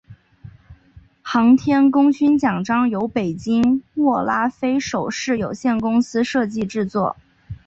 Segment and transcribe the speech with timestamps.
[1.21, 7.15] 航天功勋奖章由北京握拉菲首饰有限公司设计制作。